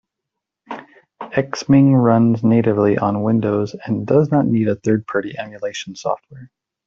[1.21, 6.49] Xming runs natively on Windows and does not need any third-party emulation software.